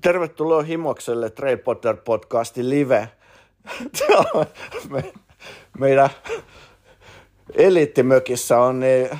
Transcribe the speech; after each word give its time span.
Tervetuloa 0.00 0.62
Himokselle 0.62 1.30
Trail 1.30 1.58
Potter 1.58 1.96
podcasti 1.96 2.68
live. 2.68 3.08
Me, 4.90 5.12
meidän 5.78 6.10
eliittimökissä 7.54 8.58
on 8.58 8.80
niin 8.80 9.10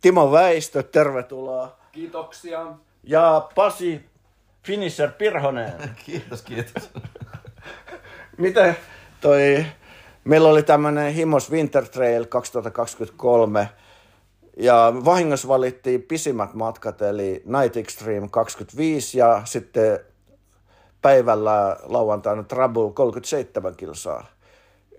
Timo 0.00 0.32
Väistö, 0.32 0.82
tervetuloa. 0.82 1.76
Kiitoksia. 1.92 2.66
Ja 3.02 3.48
Pasi 3.54 4.04
Finisher 4.66 5.10
Pirhonen. 5.18 5.72
Kiitos, 6.06 6.42
kiitos. 6.42 6.90
Miten 8.38 8.76
toi, 9.20 9.66
meillä 10.24 10.48
oli 10.48 10.62
tämmönen 10.62 11.12
Himos 11.12 11.50
Winter 11.50 11.88
Trail 11.88 12.24
2023 12.24 13.68
ja 14.60 14.92
vahingossa 15.04 15.48
valittiin 15.48 16.02
pisimmät 16.02 16.54
matkat, 16.54 17.02
eli 17.02 17.42
Night 17.44 17.76
Extreme 17.76 18.28
25 18.30 19.18
ja 19.18 19.42
sitten 19.44 19.98
päivällä 21.02 21.76
lauantaina 21.82 22.42
Trouble 22.42 22.92
37 22.92 23.76
kilsaa. 23.76 24.26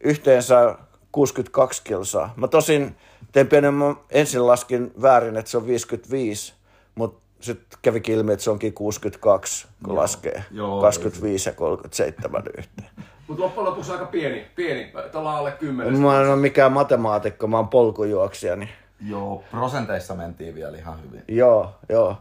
Yhteensä 0.04 0.76
62 1.12 1.82
kilsaa. 1.84 2.34
Mä 2.36 2.48
tosin 2.48 2.96
tein 3.32 3.48
pienen, 3.48 3.74
mä 3.74 3.96
ensin 4.10 4.48
laskin 4.48 4.92
väärin, 5.02 5.38
että 5.38 5.52
se 5.52 5.58
on 5.58 5.68
55, 5.68 6.54
mutta 6.96 7.22
sitten 7.40 7.80
kävi 7.82 8.02
ilmi, 8.08 8.34
että 8.34 8.44
se 8.44 8.52
onkin 8.52 8.74
62, 8.74 9.68
kun 9.84 9.94
Joo. 9.94 10.02
laskee 10.02 10.44
Joo, 10.52 10.82
25 10.82 11.50
ja 11.50 11.54
37 11.54 12.44
yhteen. 12.58 12.90
Mutta 13.28 13.44
loppujen 13.44 13.70
lopuksi 13.70 13.92
aika 13.92 14.06
pieni, 14.06 14.46
pieni. 14.56 14.92
Tuolla 15.12 15.38
alle 15.38 15.52
kymmenen. 15.52 16.00
Mä 16.00 16.22
en 16.22 16.28
ole 16.28 16.36
mikään 16.36 16.72
matemaatikko, 16.72 17.48
mä 17.48 17.58
oon 17.58 17.68
polkujuoksija, 17.68 18.56
niin 18.56 18.70
Joo, 19.08 19.44
prosenteissa 19.52 20.16
mentiin 20.16 20.56
vielä 20.56 20.78
ihan 20.78 21.04
hyvin. 21.04 21.24
Joo, 21.28 21.76
joo. 21.90 22.18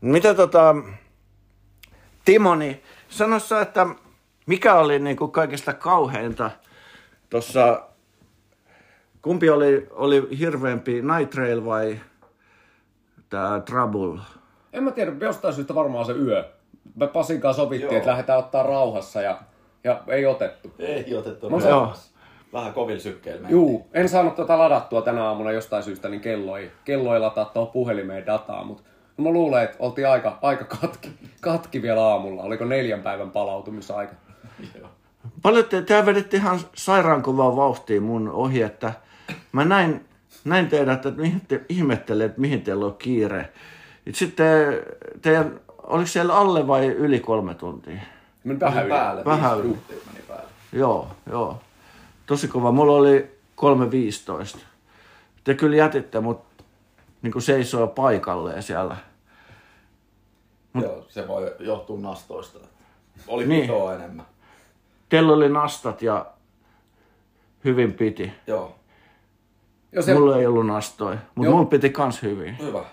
Mitä 0.00 0.34
tota, 0.34 0.74
Timo, 2.24 2.54
niin 2.54 2.82
sano 3.08 3.38
sä, 3.38 3.60
että 3.60 3.86
mikä 4.46 4.74
oli 4.74 4.98
niin 4.98 5.16
kuin 5.16 5.30
kaikista 5.30 5.72
kauheinta 5.72 6.50
tuossa, 7.30 7.82
kumpi 9.22 9.50
oli, 9.50 9.88
oli 9.90 10.38
hirveämpi, 10.38 11.02
Night 11.02 11.30
Trail 11.30 11.64
vai 11.64 12.00
tämä 13.30 13.60
Trouble? 13.60 14.20
En 14.72 14.82
mä 14.82 14.90
tiedä, 14.90 15.12
jostain 15.20 15.54
syystä 15.54 15.74
varmaan 15.74 16.06
se 16.06 16.12
yö. 16.12 16.44
Me 16.94 17.06
Pasin 17.06 17.40
kanssa 17.40 17.62
sovittiin, 17.62 17.90
Joo. 17.90 17.96
että 17.96 18.10
lähdetään 18.10 18.38
ottaa 18.38 18.62
rauhassa 18.62 19.22
ja, 19.22 19.40
ja 19.84 20.02
ei 20.06 20.26
otettu. 20.26 20.74
Ei 20.78 21.14
otettu. 21.14 21.50
Mä 21.50 21.56
Joo. 21.68 21.94
Vähän 22.52 22.72
kovin 22.72 23.00
sykkeillä 23.00 23.48
Juu, 23.48 23.86
en 23.92 24.08
saanut 24.08 24.34
tota 24.34 24.58
ladattua 24.58 25.02
tänä 25.02 25.24
aamuna 25.24 25.52
jostain 25.52 25.82
syystä, 25.82 26.08
niin 26.08 26.20
kello 26.20 26.56
ei, 26.56 26.70
kello 26.84 27.14
ei 27.14 27.20
lataa 27.20 27.44
tuohon 27.44 27.72
puhelimeen 27.72 28.26
dataa, 28.26 28.64
mutta 28.64 28.82
mä 29.16 29.30
luulen, 29.30 29.64
että 29.64 29.76
oltiin 29.78 30.08
aika, 30.08 30.38
aika 30.42 30.64
katki, 30.64 31.10
katki 31.40 31.82
vielä 31.82 32.06
aamulla. 32.06 32.42
Oliko 32.42 32.64
neljän 32.64 33.02
päivän 33.02 33.30
palautumisaika? 33.30 34.14
Joo. 34.78 34.88
Paljon 35.42 35.64
te, 35.64 35.82
te 35.82 36.06
veditte 36.06 36.36
ihan 36.36 36.60
sairaankovaa 36.74 37.56
vauhtia 37.56 38.00
mun 38.00 38.28
ohi, 38.28 38.62
että 38.62 38.92
mä 39.52 39.64
näin, 39.64 40.04
näin 40.44 40.68
teidät, 40.68 41.06
että 41.06 41.20
mihin 41.20 41.40
te 41.48 41.60
ihmettelee, 41.68 42.26
että 42.26 42.40
mihin 42.40 42.62
teillä 42.62 42.86
on 42.86 42.96
kiire. 42.98 43.52
Et 44.06 44.14
Sitten 44.14 44.82
teidän, 45.22 45.60
oliko 45.82 46.06
siellä 46.06 46.36
alle 46.36 46.66
vai 46.66 46.86
yli 46.86 47.20
kolme 47.20 47.54
tuntia? 47.54 48.00
Meni 48.44 48.60
vähän 48.60 48.84
yli. 48.84 48.94
päälle. 48.94 49.24
Vähän 49.24 49.58
yli. 49.58 49.62
minuuttia 49.62 49.96
meni 50.12 50.24
päälle. 50.28 50.48
Joo, 50.72 51.08
joo. 51.30 51.58
Tosi 52.28 52.48
kova. 52.48 52.72
Mulla 52.72 52.92
oli 52.92 53.30
3.15. 54.54 54.58
Te 55.44 55.54
kyllä 55.54 55.76
jätitte 55.76 56.20
mut 56.20 56.40
niin 57.22 57.32
kuin 57.32 57.42
seisoo 57.42 57.86
paikalleen 57.86 58.62
siellä. 58.62 58.96
Joo, 60.80 61.04
se 61.08 61.28
voi 61.28 61.54
johtua 61.58 61.98
nastoista. 62.00 62.58
Oli 63.28 63.46
Niin. 63.46 63.60
pitoa 63.62 63.94
enemmän. 63.94 64.26
Teillä 65.08 65.32
oli 65.32 65.48
nastat 65.48 66.02
ja 66.02 66.26
hyvin 67.64 67.92
piti. 67.92 68.32
Joo, 68.46 68.74
Joo, 69.92 70.02
siellä, 70.02 70.20
Mulla 70.20 70.38
ei 70.38 70.46
ollut 70.46 70.66
nastoi, 70.66 71.16
mutta 71.34 71.50
mulla 71.50 71.64
piti 71.64 71.90
kans 71.90 72.22
hyvin. 72.22 72.58
hyvä. 72.58 72.84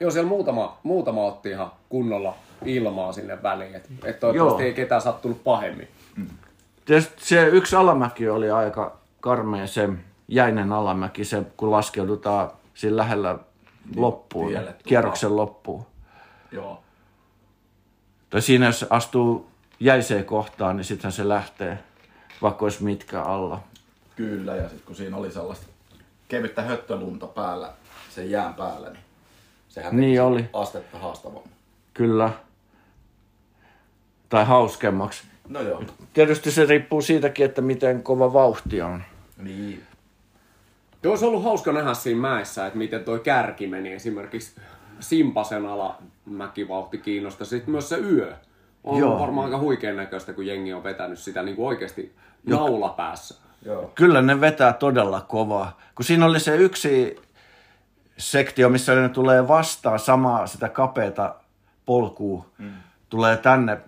joo, 0.00 0.10
siellä 0.10 0.28
muutama, 0.28 0.78
muutama 0.82 1.24
otti 1.24 1.50
ihan 1.50 1.72
kunnolla 1.88 2.34
ilmaa 2.64 3.12
sinne 3.12 3.42
väliin. 3.42 3.74
Että 3.74 3.88
et 4.04 4.20
toivottavasti 4.20 4.62
Joo. 4.62 4.66
ei 4.68 4.74
ketään 4.74 5.00
sattunut 5.02 5.44
pahemmin. 5.44 5.88
Tietysti 6.90 7.24
se 7.24 7.46
yksi 7.48 7.76
alamäki 7.76 8.28
oli 8.28 8.50
aika 8.50 8.96
karmea, 9.20 9.66
se 9.66 9.88
jäinen 10.28 10.72
alamäki, 10.72 11.24
se 11.24 11.42
kun 11.56 11.70
laskeudutaan 11.70 12.50
siinä 12.74 12.96
lähellä 12.96 13.38
loppuun, 13.96 14.46
tulee. 14.46 14.74
kierroksen 14.86 15.36
loppuun. 15.36 15.86
Joo. 16.52 16.82
Tai 18.30 18.42
siinä 18.42 18.66
jos 18.66 18.86
astuu 18.90 19.50
jäiseen 19.80 20.24
kohtaan, 20.24 20.76
niin 20.76 20.84
sittenhän 20.84 21.12
se 21.12 21.28
lähtee, 21.28 21.78
vaikka 22.42 22.64
olisi 22.64 22.84
mitkä 22.84 23.22
alla. 23.22 23.60
Kyllä, 24.16 24.56
ja 24.56 24.62
sitten 24.68 24.86
kun 24.86 24.96
siinä 24.96 25.16
oli 25.16 25.30
sellaista 25.32 25.66
kevyttä 26.28 26.62
höttölunta 26.62 27.26
päällä, 27.26 27.72
sen 28.10 28.30
jään 28.30 28.54
päällä, 28.54 28.90
niin 28.90 29.04
sehän 29.68 29.96
Niin 29.96 30.22
oli. 30.22 30.48
astetta 30.52 30.98
haastavamman. 30.98 31.52
Kyllä. 31.94 32.30
Tai 34.28 34.44
hauskemmaksi. 34.44 35.29
No 35.50 35.60
joo. 35.60 35.84
Tietysti 36.12 36.50
se 36.50 36.64
riippuu 36.64 37.02
siitäkin, 37.02 37.46
että 37.46 37.62
miten 37.62 38.02
kova 38.02 38.32
vauhti 38.32 38.82
on. 38.82 39.02
Niin. 39.36 39.82
Joo, 41.02 41.12
olisi 41.12 41.24
ollut 41.24 41.44
hauska 41.44 41.72
nähdä 41.72 41.94
siinä 41.94 42.20
mäessä, 42.20 42.66
että 42.66 42.78
miten 42.78 43.04
toi 43.04 43.20
kärki 43.20 43.66
meni 43.66 43.92
esimerkiksi 43.92 44.60
Simpasen 45.00 45.66
alamäkivauhti 45.66 46.98
kiinnostaa. 46.98 47.46
Sitten 47.46 47.70
myös 47.70 47.88
se 47.88 47.96
yö. 47.96 48.32
On 48.84 48.98
Joo. 48.98 49.10
Joo. 49.10 49.20
varmaan 49.20 49.44
aika 49.44 49.58
huikean 49.58 49.96
näköistä, 49.96 50.32
kun 50.32 50.46
jengi 50.46 50.72
on 50.72 50.84
vetänyt 50.84 51.18
sitä 51.18 51.42
niin 51.42 51.56
kuin 51.56 51.68
oikeasti 51.68 52.14
naula 52.46 52.88
päässä. 52.88 53.34
Joo. 53.64 53.92
Kyllä 53.94 54.22
ne 54.22 54.40
vetää 54.40 54.72
todella 54.72 55.20
kovaa. 55.20 55.80
Kun 55.94 56.04
siinä 56.04 56.26
oli 56.26 56.40
se 56.40 56.56
yksi 56.56 57.16
sektio, 58.18 58.68
missä 58.68 58.94
ne 58.94 59.08
tulee 59.08 59.48
vastaan 59.48 59.98
samaa 59.98 60.46
sitä 60.46 60.68
kapeata 60.68 61.34
polkua, 61.86 62.46
mm. 62.58 62.72
tulee 63.08 63.36
tänne 63.36 63.78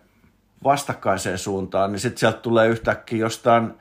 vastakkaiseen 0.65 1.39
suuntaan, 1.39 1.93
niin 1.93 2.01
sitten 2.01 2.19
sieltä 2.19 2.39
tulee 2.39 2.69
yhtäkkiä 2.69 3.19
jostain 3.19 3.75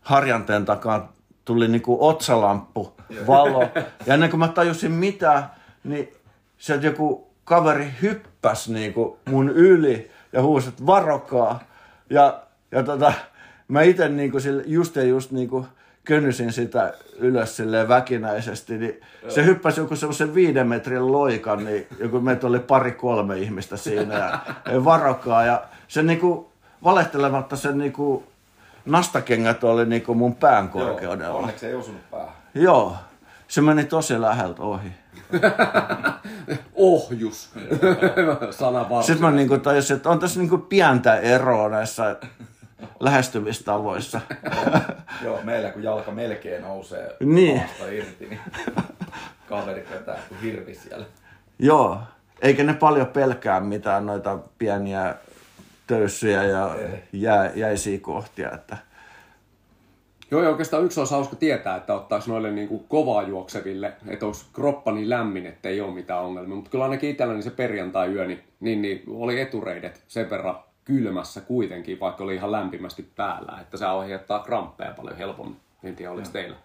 harjanteen 0.00 0.64
takaa 0.64 1.12
tuli 1.44 1.68
niinku 1.68 2.06
otsalamppu, 2.08 2.96
valo. 3.26 3.62
Ja 4.06 4.14
ennen 4.14 4.30
kuin 4.30 4.40
mä 4.40 4.48
tajusin 4.48 4.92
mitä, 4.92 5.42
niin 5.84 6.14
sieltä 6.58 6.86
joku 6.86 7.30
kaveri 7.44 7.90
hyppäsi 8.02 8.72
niinku 8.72 9.18
mun 9.30 9.48
yli 9.50 10.10
ja 10.32 10.42
huusi, 10.42 10.68
että 10.68 10.86
varokaa. 10.86 11.60
Ja, 12.10 12.42
ja 12.70 12.82
tota, 12.82 13.12
mä 13.68 13.82
itse 13.82 14.08
niinku 14.08 14.40
sille, 14.40 14.62
just 14.66 14.96
ja 14.96 15.02
just 15.02 15.30
niinku 15.30 15.66
könnysin 16.04 16.52
sitä 16.52 16.94
ylös 17.18 17.56
silleen 17.56 17.88
väkinäisesti, 17.88 18.78
niin 18.78 19.00
se 19.28 19.44
hyppäsi 19.44 19.80
joku 19.80 19.96
semmoisen 19.96 20.34
viiden 20.34 20.68
metrin 20.68 21.12
loikan, 21.12 21.64
niin 21.64 21.86
joku 21.98 22.20
meitä 22.20 22.46
oli 22.46 22.58
pari 22.58 22.92
kolme 22.92 23.38
ihmistä 23.38 23.76
siinä 23.76 24.14
ja, 24.14 24.84
varokaa. 24.84 25.44
Ja 25.44 25.62
se 25.88 26.02
niinku 26.02 26.52
valehtelematta 26.84 27.56
sen 27.56 27.78
niinku 27.78 28.24
nastakengät 28.86 29.64
oli 29.64 29.86
niinku 29.86 30.14
mun 30.14 30.34
pään 30.34 30.68
korkeudella. 30.68 31.24
Joo, 31.24 31.38
onneksi 31.38 31.66
ei 31.66 31.74
osunut 31.74 32.10
päähän. 32.10 32.34
Joo, 32.54 32.96
se 33.48 33.60
meni 33.60 33.84
tosi 33.84 34.20
läheltä 34.20 34.62
ohi. 34.62 34.92
Ohjus. 36.74 37.50
Sana. 38.50 39.02
Sitten 39.02 39.20
mä 39.20 39.30
niinku 39.30 39.58
tajusin, 39.58 39.96
että 39.96 40.10
on 40.10 40.18
tässä 40.18 40.40
niinku 40.40 40.58
pientä 40.58 41.16
eroa 41.16 41.68
näissä 41.68 42.16
lähestymistavoissa. 43.00 44.20
Joo, 45.24 45.40
meillä 45.42 45.70
kun 45.70 45.82
jalka 45.82 46.10
melkein 46.10 46.62
nousee 46.62 47.16
Niin. 47.20 47.56
maasta 47.56 47.86
irti, 47.86 48.26
niin 48.26 48.40
kaveri 49.48 49.86
vetää 49.90 50.18
kuin 50.28 50.40
hirvi 50.40 50.74
siellä. 50.74 51.06
Joo, 51.58 51.98
eikä 52.42 52.64
ne 52.64 52.74
paljon 52.74 53.06
pelkää 53.06 53.60
mitään 53.60 54.06
noita 54.06 54.38
pieniä 54.58 55.14
töyssyjä 55.86 56.42
ja 56.44 56.76
jää, 57.12 57.50
jäisiä 57.54 57.98
kohtia. 58.00 58.50
Että 58.52 58.76
Joo, 60.30 60.42
ja 60.42 60.48
oikeastaan 60.48 60.84
yksi 60.84 61.00
olisi 61.00 61.14
hauska 61.14 61.36
tietää, 61.36 61.76
että 61.76 61.94
ottaisi 61.94 62.30
noille 62.30 62.50
niin 62.50 62.68
kuin 62.68 62.84
kovaa 62.88 63.22
juokseville, 63.22 63.92
että 64.08 64.26
olisi 64.26 64.44
kroppa 64.52 64.92
niin 64.92 65.10
lämmin, 65.10 65.46
että 65.46 65.68
ei 65.68 65.80
ole 65.80 65.94
mitään 65.94 66.20
ongelmia. 66.22 66.54
Mutta 66.56 66.70
kyllä 66.70 66.84
ainakin 66.84 67.10
itselläni 67.10 67.42
se 67.42 67.50
perjantai-yö, 67.50 68.26
niin, 68.26 68.42
niin, 68.60 68.82
niin 68.82 69.02
oli 69.08 69.40
etureidet 69.40 70.02
sen 70.08 70.30
verran 70.30 70.58
kylmässä 70.84 71.40
kuitenkin, 71.40 72.00
vaikka 72.00 72.24
oli 72.24 72.34
ihan 72.34 72.52
lämpimästi 72.52 73.02
päällä, 73.16 73.58
että 73.60 73.76
se 73.76 73.86
aiheuttaa 73.86 74.38
kramppeja 74.42 74.94
paljon 74.96 75.16
helpommin. 75.16 75.60
En 75.82 75.96
tiedä, 75.96 76.12
oliko 76.12 76.28
teillä 76.32 76.56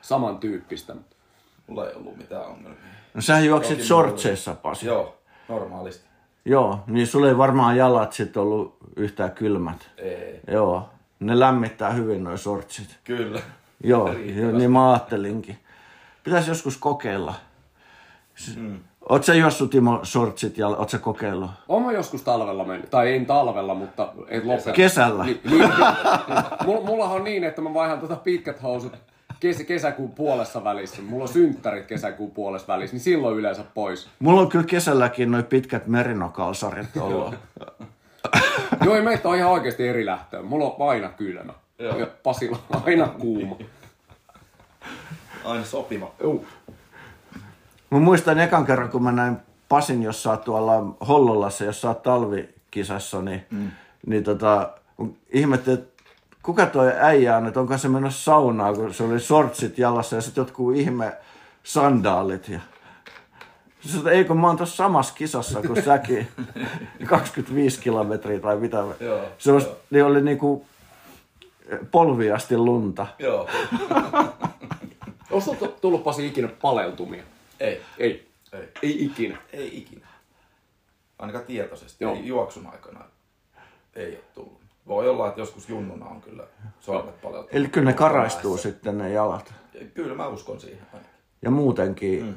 samantyyppistä. 0.00 0.94
Mulla 1.66 1.88
ei 1.88 1.94
ollut 1.94 2.16
mitään 2.16 2.46
ongelmia. 2.46 2.78
no 3.14 3.20
sä 3.20 3.40
juoksit 3.40 3.76
Toki 3.76 3.86
sortseissa, 3.88 4.54
Pasi. 4.54 4.86
Joo. 4.86 5.14
Normaalisti. 5.48 6.04
Joo, 6.44 6.80
niin 6.86 7.06
sulla 7.06 7.28
ei 7.28 7.38
varmaan 7.38 7.76
jalat 7.76 8.12
sit 8.12 8.36
ollut 8.36 8.76
yhtään 8.96 9.30
kylmät. 9.32 9.90
Ei. 9.96 10.40
Joo, 10.48 10.88
ne 11.20 11.38
lämmittää 11.40 11.90
hyvin 11.90 12.24
noin 12.24 12.38
sortsit. 12.38 12.98
Kyllä. 13.04 13.40
Joo, 13.84 14.06
Riittävästi. 14.12 14.58
niin 14.58 14.70
mä 14.70 14.90
ajattelinkin. 14.90 15.58
Pitäisi 16.24 16.50
joskus 16.50 16.76
kokeilla. 16.76 17.34
Mm. 18.56 18.78
Oot 19.08 19.24
sä 19.24 19.34
juossut 19.34 19.70
Timo 19.70 20.00
shortsit 20.04 20.58
ja 20.58 20.68
oot 20.68 20.90
sä 20.90 20.98
kokeillut? 20.98 21.50
Oon 21.68 21.82
mä 21.82 21.92
joskus 21.92 22.22
talvella 22.22 22.64
mennyt, 22.64 22.90
tai 22.90 23.14
en 23.14 23.26
talvella, 23.26 23.74
mutta 23.74 24.12
ei 24.28 24.44
lopeta. 24.44 24.72
Kesällä. 24.72 25.24
Niin, 25.24 25.40
niin, 25.44 25.70
mulla, 26.64 26.80
mullahan 26.80 27.16
on 27.16 27.24
niin, 27.24 27.44
että 27.44 27.62
mä 27.62 27.74
vaihan 27.74 28.00
tota 28.00 28.16
pitkät 28.16 28.62
housut 28.62 28.92
kes, 29.40 29.62
kesäkuun 29.66 30.12
puolessa 30.12 30.64
välissä. 30.64 31.02
Mulla 31.02 31.24
on 31.24 31.28
synttärit 31.28 31.86
kesäkuun 31.86 32.30
puolessa 32.30 32.68
välissä, 32.68 32.94
niin 32.94 33.00
silloin 33.00 33.36
yleensä 33.36 33.64
pois. 33.74 34.08
Mulla 34.18 34.40
on 34.40 34.48
kyllä 34.48 34.64
kesälläkin 34.64 35.30
noin 35.30 35.44
pitkät 35.44 35.86
merinokalsarit 35.86 36.96
ollut. 36.96 37.34
Joo, 38.84 38.94
ei 38.94 39.02
meitä 39.02 39.28
on 39.28 39.36
ihan 39.36 39.50
oikeasti 39.50 39.88
eri 39.88 40.06
lähtöä. 40.06 40.42
Mulla 40.42 40.64
on 40.64 40.90
aina 40.90 41.08
kylmä. 41.08 41.52
Joo. 41.78 41.98
Ja 41.98 42.06
Pasilla 42.22 42.58
on 42.70 42.82
aina 42.86 43.08
kuuma. 43.08 43.56
Aina 45.44 45.64
sopiva. 45.64 46.10
Juu. 46.22 46.46
Mä 47.90 47.98
muistan 47.98 48.40
ekan 48.40 48.66
kerran, 48.66 48.90
kun 48.90 49.02
mä 49.02 49.12
näin 49.12 49.36
Pasin, 49.68 50.02
jos 50.02 50.22
sä 50.22 50.30
oot 50.30 50.44
tuolla 50.44 50.96
Hollolassa, 51.08 51.64
jos 51.64 51.80
sä 51.80 51.88
oot 51.88 52.02
talvikisassa, 52.02 53.22
niin, 53.22 53.46
mm. 53.50 53.70
niin 54.06 54.24
tota, 54.24 54.70
ihmettelin, 55.30 55.78
että 55.78 56.04
kuka 56.42 56.66
toi 56.66 56.92
äijä 56.98 57.36
on, 57.36 57.46
että 57.46 57.60
onko 57.60 57.78
se 57.78 57.88
mennyt 57.88 58.14
saunaan, 58.14 58.74
kun 58.74 58.94
se 58.94 59.02
oli 59.02 59.20
sortsit 59.20 59.78
jalassa 59.78 60.16
ja 60.16 60.22
sitten 60.22 60.42
jotkut 60.42 60.76
ihme 60.76 61.16
sandaalit. 61.62 62.48
Ja... 62.48 62.60
Sanoi, 63.80 64.12
eikö 64.12 64.34
mä 64.34 64.46
oon 64.46 64.56
tuossa 64.56 64.76
samassa 64.76 65.14
kisassa 65.14 65.62
kuin 65.62 65.84
säkin, 65.84 66.28
25 67.08 67.80
kilometriä 67.80 68.40
tai 68.40 68.56
mitä. 68.56 68.76
Joo, 69.00 69.20
se 69.38 69.50
joo. 69.50 69.76
niin 69.90 70.04
oli 70.04 70.22
niinku 70.22 70.66
polviasti 71.90 72.56
lunta. 72.56 73.06
Joo. 73.18 73.48
Onko 75.30 75.66
tullut 75.80 76.04
Pasi 76.04 76.26
ikinä 76.26 76.48
paleltumia? 76.62 77.22
Ei. 77.60 77.82
Ei. 77.98 78.28
Ei. 78.52 78.68
Ei 78.82 79.04
ikinä. 79.04 79.38
Ei 79.52 79.78
ikinä. 79.78 80.06
Ainakaan 81.18 81.44
tietoisesti. 81.44 82.04
Joo. 82.04 82.14
Ei, 82.14 82.26
juoksun 82.26 82.66
aikana 82.66 83.04
ei 83.94 84.14
ole 84.14 84.24
tullut. 84.34 84.60
Voi 84.86 85.08
olla, 85.08 85.28
että 85.28 85.40
joskus 85.40 85.68
junnuna 85.68 86.06
on 86.06 86.20
kyllä 86.20 86.44
sormet 86.80 87.20
paljon. 87.20 87.46
Eli 87.50 87.68
kyllä 87.68 87.90
ne 87.90 87.96
karaistuu 87.96 88.56
sitten 88.56 88.98
ne 88.98 89.10
jalat. 89.12 89.54
Kyllä 89.94 90.14
mä 90.14 90.28
uskon 90.28 90.60
siihen 90.60 90.86
ainakin. 90.92 91.10
Ja 91.42 91.50
muutenkin, 91.50 92.24
mm. 92.24 92.34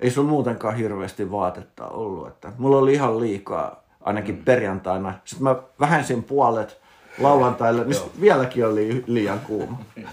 ei 0.00 0.10
sulla 0.10 0.28
muutenkaan 0.28 0.76
hirveästi 0.76 1.30
vaatetta 1.30 1.88
ollut. 1.88 2.28
Että 2.28 2.52
mulla 2.58 2.78
oli 2.78 2.92
ihan 2.92 3.20
liikaa, 3.20 3.84
ainakin 4.00 4.34
mm. 4.34 4.44
perjantaina. 4.44 5.14
Sitten 5.24 5.42
mä 5.42 5.62
vähensin 5.80 6.24
puolet 6.24 6.80
lauantaille, 7.18 7.84
niin 7.84 7.94
sit 7.94 8.20
vieläkin 8.20 8.66
oli 8.66 9.04
liian 9.06 9.40
kuuma. 9.40 9.78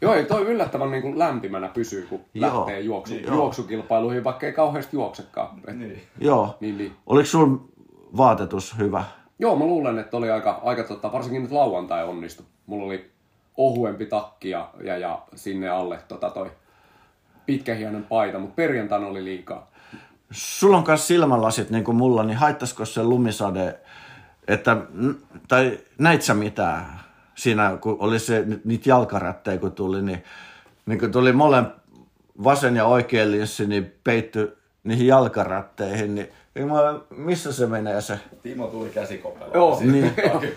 Joo, 0.00 0.14
ei 0.14 0.24
toi 0.24 0.42
yllättävän 0.42 0.90
niin 0.90 1.02
kuin 1.02 1.18
lämpimänä 1.18 1.68
pysyy, 1.68 2.06
kun 2.06 2.20
Joo. 2.34 2.58
lähtee 2.58 2.80
juoksu, 2.80 3.14
Niin, 3.14 3.24
joo. 3.26 3.34
juoksukilpailuihin, 3.34 4.24
vaikka 4.24 4.46
ei 4.46 4.52
kauheasti 4.52 4.96
juoksekaan. 4.96 5.48
Niin. 5.74 6.02
Joo. 6.20 6.56
Niin, 6.60 6.78
niin. 6.78 6.92
Oliko 7.06 7.26
sun 7.26 7.68
vaatetus 8.16 8.78
hyvä? 8.78 9.04
Joo, 9.38 9.56
mä 9.56 9.64
luulen, 9.64 9.98
että 9.98 10.16
oli 10.16 10.30
aika, 10.30 10.60
aika 10.64 10.82
tota, 10.84 11.12
varsinkin 11.12 11.42
nyt 11.42 11.50
lauantai 11.52 12.04
onnistu. 12.04 12.42
Mulla 12.66 12.86
oli 12.86 13.10
ohuempi 13.56 14.06
takki 14.06 14.50
ja, 14.50 14.70
ja, 14.84 14.96
ja 14.98 15.22
sinne 15.34 15.68
alle 15.68 15.98
tota, 16.08 16.30
toi 16.30 16.50
pitkähienen 17.46 18.04
paita, 18.04 18.38
mutta 18.38 18.54
perjantaina 18.54 19.06
oli 19.06 19.24
liikaa. 19.24 19.70
Sulla 20.30 20.76
on 20.76 20.84
myös 20.86 21.06
silmälasit 21.08 21.70
niin 21.70 21.84
kuin 21.84 21.96
mulla, 21.96 22.22
niin 22.24 22.36
haittaisiko 22.36 22.84
se 22.84 23.02
lumisade, 23.02 23.78
että, 24.48 24.76
tai 25.48 25.78
näit 25.98 26.22
sä 26.22 26.34
mitään 26.34 27.00
siinä, 27.34 27.78
kun 27.80 27.96
oli 28.00 28.18
se, 28.18 28.44
niitä 28.64 28.88
jalkarättejä 28.88 29.58
kun 29.58 29.72
tuli, 29.72 30.02
niin, 30.02 30.24
niin 30.86 30.98
kun 30.98 31.12
tuli 31.12 31.32
molemmat 31.32 31.72
vasen 32.44 32.76
ja 32.76 32.84
oikea 32.84 33.30
linssi, 33.30 33.66
niin 33.66 33.92
peitty 34.04 34.56
niihin 34.84 35.06
jalkarätteihin, 35.06 36.14
niin 36.14 36.28
mä, 36.54 37.00
missä 37.10 37.52
se 37.52 37.66
menee 37.66 38.00
se? 38.00 38.18
Timo 38.42 38.66
tuli 38.66 38.88
käsikopella. 38.88 39.54
Joo, 39.54 39.78
Niin. 39.80 40.12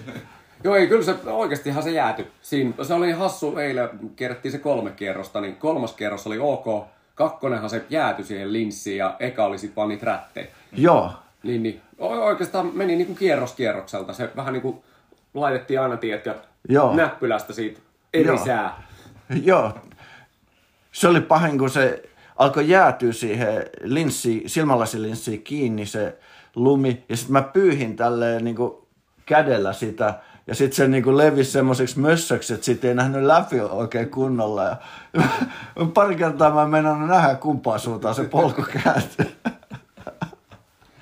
Joo, 0.64 0.76
ei, 0.76 0.88
kyllä 0.88 1.04
se 1.04 1.16
oikeastihan 1.26 1.84
se 1.84 1.92
jääty. 1.92 2.28
Siinä, 2.42 2.74
se 2.84 2.94
oli 2.94 3.12
hassu, 3.12 3.58
eilen 3.58 3.90
kierrettiin 4.16 4.52
se 4.52 4.58
kolme 4.58 4.92
kierrosta, 4.92 5.42
niin 5.42 5.56
kolmas 5.56 5.94
kierros 5.94 6.28
oli 6.28 6.40
ok. 6.40 6.86
Kakkonenhan 7.16 7.70
se 7.70 7.86
jääty 7.90 8.24
siihen 8.24 8.54
linssiin 8.54 8.98
ja 8.98 9.16
eka 9.20 9.46
oli 9.46 9.58
sitten 9.58 9.76
vaan 9.76 9.90
niitä 9.90 10.06
rättejä. 10.06 10.48
Joo, 10.72 11.12
Niin, 11.44 11.64
niin. 11.64 11.82
Oikeastaan 12.00 12.72
meni 12.74 12.96
niinku 12.96 13.16
kierros 13.16 13.54
kierrokselta. 13.54 14.14
Se 14.14 14.32
vähän 14.36 14.54
niinku 14.54 14.84
laitettiin 15.34 15.82
aina, 15.82 15.98
tiedät, 15.98 16.26
ja 16.26 16.36
Joo. 16.70 16.96
näppylästä 16.96 17.54
siitä 17.54 17.80
eri 18.14 18.28
Joo. 18.28 18.46
sää. 18.46 18.84
Joo. 19.44 19.74
Se 20.92 21.08
oli 21.08 21.22
pahin, 21.22 21.58
kun 21.58 21.70
se 21.70 22.04
alkoi 22.36 22.70
jäätyä 22.70 23.12
siihen 23.12 23.66
linssi, 23.84 24.44
silmälasilinssiin 24.46 25.44
kiinni 25.44 25.86
se 25.86 26.18
lumi. 26.56 27.06
Ja 27.10 27.18
sitten 27.18 27.34
mä 27.34 27.42
pyyhin 27.42 27.96
tälleen 27.96 28.44
niin 28.44 28.56
kuin 28.56 28.74
kädellä 29.26 29.74
sitä. 29.74 30.14
Ja 30.48 30.56
sitten 30.56 30.76
se 30.76 30.88
niin 30.88 31.04
kuin 31.04 31.18
levisi 31.18 31.52
semmoiseksi 31.52 32.00
mössöksi, 32.00 32.54
että 32.54 32.66
sitten 32.66 32.88
ei 32.88 32.96
nähnyt 32.96 33.24
läpi 33.24 33.60
oikein 33.60 34.10
kunnolla. 34.10 34.64
Ja 34.64 34.78
pari 35.94 36.16
kertaa 36.16 36.68
mä 36.68 36.78
en 36.78 37.08
nähdä 37.08 37.36
kumpaan 37.36 37.80
suuntaan 37.80 38.16
se 38.16 38.24
polku 38.24 38.66
kääntyi. 38.84 39.36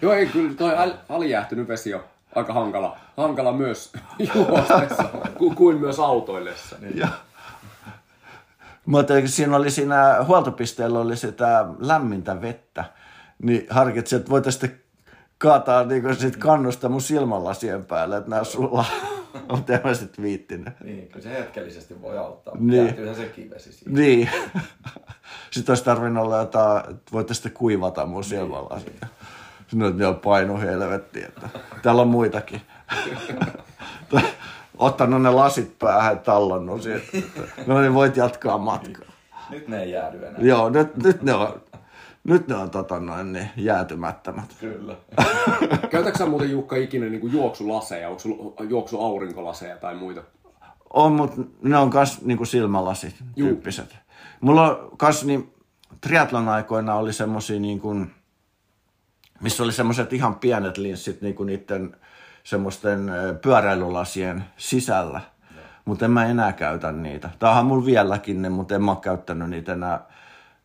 Joo, 0.03 0.13
ei 0.13 0.25
kyllä 0.25 0.53
toi 0.53 0.75
al- 0.75 0.93
alijäähtynyt 1.09 1.67
vesi 1.67 1.93
on 1.93 2.03
aika 2.35 2.53
hankala, 2.53 2.97
hankala 3.17 3.53
myös 3.53 3.93
juostessa, 4.35 5.03
ku- 5.37 5.55
kuin 5.55 5.77
myös 5.77 5.99
autoillessa. 5.99 6.75
Ja. 6.95 7.07
Mutta 8.85 9.13
siinä 9.25 9.55
oli 9.55 9.71
siinä 9.71 10.23
huoltopisteellä 10.27 10.99
oli 10.99 11.17
sitä 11.17 11.65
lämmintä 11.79 12.41
vettä, 12.41 12.85
niin 13.43 13.67
harkitsin, 13.69 14.19
että 14.19 14.31
voitaisiin 14.31 14.81
kaataa 15.37 15.83
niinku 15.83 16.15
sit 16.15 16.37
kannusta 16.37 16.89
mun 16.89 17.01
silmälasien 17.01 17.85
päälle, 17.85 18.17
että 18.17 18.29
nämä 18.29 18.43
sulla 18.43 18.85
mutta 19.51 19.73
en 19.73 19.79
mä 19.83 19.93
sitten 19.93 20.23
viittinyt. 20.23 20.73
Niin, 20.83 21.07
kyllä 21.07 21.23
se 21.23 21.29
hetkellisesti 21.29 22.01
voi 22.01 22.17
auttaa. 22.17 22.55
Niin. 22.55 22.67
Niin. 22.67 22.85
Jäätyyhän 22.85 23.15
sekin 23.15 23.49
vesi 23.49 23.73
siihen. 23.73 23.93
Niin. 23.93 24.29
Sitten 25.51 25.71
olisi 25.71 25.83
tarvinnut 25.83 26.25
olla 26.25 26.37
jotain, 26.37 26.89
että 26.89 27.11
voitaisiin 27.11 27.53
kuivata 27.53 28.05
mun 28.05 28.23
silmälasit. 28.23 29.01
Sinne 29.73 29.85
on 29.85 29.99
jo 29.99 30.13
painu 30.13 30.59
helvetti, 30.59 31.23
että 31.23 31.49
täällä 31.81 32.01
on 32.01 32.07
muitakin. 32.07 32.61
Ottanut 34.77 35.21
ne 35.21 35.29
lasit 35.29 35.79
päähän 35.79 36.13
ja 36.13 36.19
tallonnut 36.19 36.81
siitä. 36.81 37.27
No 37.67 37.81
niin, 37.81 37.93
voit 37.93 38.17
jatkaa 38.17 38.57
matkaa. 38.57 39.05
Nyt 39.49 39.67
ne 39.67 39.83
ei 39.83 39.91
jäädy 39.91 40.25
enää. 40.25 40.41
Joo, 40.41 40.69
nyt, 40.69 40.97
nyt 41.03 41.21
ne 41.21 41.33
on, 41.33 41.61
nyt 42.23 42.47
ne 42.47 42.55
on 42.55 42.69
tota 42.69 42.99
noin, 42.99 43.33
niin 43.33 43.49
jäätymättömät. 43.57 44.55
Kyllä. 44.59 44.95
Käytätkö 45.89 46.17
sä 46.17 46.25
muuten 46.25 46.51
Jukka 46.51 46.75
ikinä 46.75 47.05
niin 47.05 47.31
juoksulaseja? 47.31 48.09
Onko 48.09 48.19
sulla 48.19 48.65
juoksuaurinkolaseja 48.69 49.77
tai 49.77 49.95
muita? 49.95 50.21
On, 50.93 51.11
mutta 51.11 51.41
ne 51.61 51.77
on 51.77 51.89
kans 51.89 52.21
niinku 52.21 52.45
silmälasit 52.45 53.15
tyyppiset. 53.35 53.97
Mulla 54.41 54.77
on 54.77 54.97
kans 54.97 55.25
niin, 55.25 55.53
triatlon 56.01 56.49
aikoina 56.49 56.95
oli 56.95 57.13
semmosia 57.13 57.59
niinku, 57.59 57.95
missä 59.41 59.63
oli 59.63 59.71
semmoiset 59.71 60.13
ihan 60.13 60.35
pienet 60.35 60.77
linssit 60.77 61.21
niinku 61.21 61.43
niiden 61.43 61.95
semmoisten 62.43 63.11
pyöräilylasien 63.41 64.43
sisällä. 64.57 65.21
Mutta 65.85 66.05
en 66.05 66.11
mä 66.11 66.25
enää 66.25 66.53
käytä 66.53 66.91
niitä. 66.91 67.29
Tämähän 67.39 67.65
mulla 67.65 67.85
vieläkin 67.85 68.41
ne, 68.41 68.49
mutta 68.49 68.75
en 68.75 68.83
mä 68.83 68.95
käyttänyt 69.01 69.49
niitä 69.49 69.73
enää. 69.73 69.99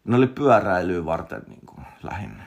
Ne 0.04 0.16
oli 0.16 0.26
pyöräilyä 0.26 1.04
varten 1.04 1.42
niinku, 1.48 1.74
lähinnä. 2.02 2.46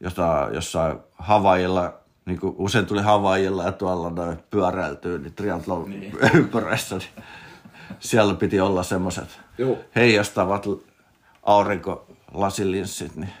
Jota, 0.00 0.48
jossain 0.52 0.98
Havailla, 1.18 1.94
niin 2.24 2.40
kuin 2.40 2.54
usein 2.58 2.86
tuli 2.86 3.02
Havailla 3.02 3.64
ja 3.64 3.72
tuolla 3.72 4.10
noin 4.10 4.38
pyöräiltyy, 4.50 5.18
niin 5.18 5.34
triathlon 5.34 5.90
niin. 5.90 6.00
niin 6.90 7.02
siellä 7.98 8.34
piti 8.34 8.60
olla 8.60 8.82
semmoiset 8.82 9.40
heijastavat 9.96 10.66
aurinkolasilinssit, 11.42 13.16
niin, 13.16 13.32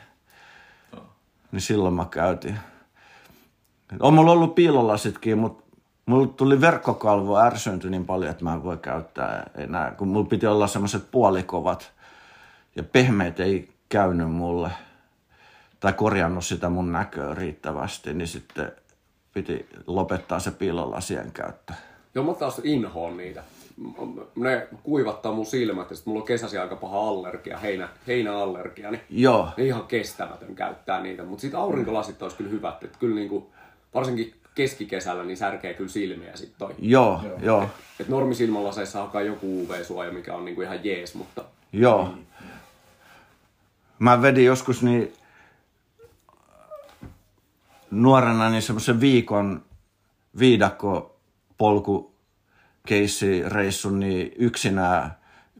niin 1.52 1.60
silloin 1.60 1.94
mä 1.94 2.06
käytin. 2.10 2.58
On 4.00 4.14
mulla 4.14 4.32
ollut 4.32 4.54
piilolasitkin, 4.54 5.38
mutta 5.38 5.64
mulla 6.06 6.26
tuli 6.26 6.60
verkkokalvo 6.60 7.38
ärsyyntyi 7.38 7.90
niin 7.90 8.06
paljon, 8.06 8.30
että 8.30 8.44
mä 8.44 8.52
en 8.52 8.64
voi 8.64 8.76
käyttää 8.76 9.50
enää, 9.54 9.90
kun 9.90 10.08
mulla 10.08 10.28
piti 10.28 10.46
olla 10.46 10.66
semmoiset 10.66 11.10
puolikovat 11.10 11.92
ja 12.76 12.82
pehmeät 12.82 13.40
ei 13.40 13.68
käynyt 13.88 14.30
mulle 14.30 14.70
tai 15.80 15.92
korjannut 15.92 16.44
sitä 16.44 16.68
mun 16.68 16.92
näköä 16.92 17.34
riittävästi, 17.34 18.14
niin 18.14 18.28
sitten 18.28 18.72
piti 19.32 19.68
lopettaa 19.86 20.40
se 20.40 20.50
piilolasien 20.50 21.32
käyttö. 21.32 21.72
Joo, 22.14 22.24
mä 22.24 22.34
taas 22.34 22.60
inhoon 22.64 23.16
niitä. 23.16 23.42
Ne 24.36 24.68
kuivattaa 24.82 25.32
mun 25.32 25.46
silmät 25.46 25.90
ja 25.90 25.96
sit 25.96 26.06
mulla 26.06 26.20
on 26.20 26.26
kesäsi 26.26 26.58
aika 26.58 26.76
paha 26.76 27.08
allergia, 27.08 27.58
heinä, 27.58 27.88
heinäallergia, 28.06 28.90
niin 28.90 29.00
Joo, 29.10 29.48
ne 29.56 29.64
ihan 29.64 29.86
kestämätön 29.86 30.54
käyttää 30.54 31.00
niitä. 31.00 31.24
Mutta 31.24 31.40
sitten 31.40 31.60
aurinkolasit 31.60 32.22
olisi 32.22 32.36
kyllä 32.36 32.50
hyvät, 32.50 32.84
että 32.84 32.98
kyllä 32.98 33.14
niinku, 33.14 33.52
varsinkin 33.94 34.34
keskikesällä 34.54 35.24
niin 35.24 35.36
särkee 35.36 35.74
kyllä 35.74 35.90
silmiä 35.90 36.36
sit 36.36 36.52
toi. 36.58 36.74
joo, 36.78 37.20
joo, 37.24 37.38
joo. 37.42 37.68
Et 38.00 38.08
normisilmälaseissa 38.08 39.02
alkaa 39.02 39.22
joku 39.22 39.62
UV-suoja, 39.62 40.12
mikä 40.12 40.34
on 40.34 40.44
niinku 40.44 40.62
ihan 40.62 40.84
jees, 40.84 41.14
mutta 41.14 41.44
joo. 41.72 42.14
mä 43.98 44.22
vedin 44.22 44.44
joskus 44.44 44.82
niin 44.82 45.12
nuorena 47.90 48.50
niin 48.50 48.62
semmoisen 48.62 49.00
viikon 49.00 49.62
viidakko 50.38 51.16
polku 51.58 52.17
reissun 53.48 54.00
niin 54.00 54.32
yksinään 54.38 55.16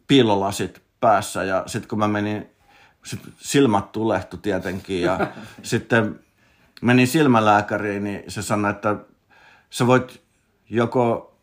piilolasit 0.06 0.82
päässä. 1.00 1.44
Ja 1.44 1.62
sitten 1.66 1.88
kun 1.88 1.98
mä 1.98 2.08
menin, 2.08 2.50
sit 3.04 3.20
silmät 3.36 3.92
tulehtu 3.92 4.36
tietenkin 4.36 5.02
ja 5.02 5.26
sitten 5.62 6.20
menin 6.82 7.06
silmälääkäriin, 7.06 8.04
niin 8.04 8.24
se 8.28 8.42
sanoi, 8.42 8.70
että 8.70 8.96
sä 9.70 9.86
voit 9.86 10.22
joko, 10.70 11.34